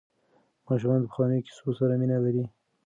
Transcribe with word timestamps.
ماشومان 0.67 0.99
د 1.01 1.05
پخوانیو 1.11 1.45
کیسو 1.47 1.67
سره 1.79 1.93
مینه 2.01 2.17
لري. 2.25 2.43